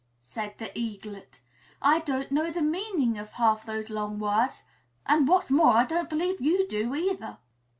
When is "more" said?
5.51-5.77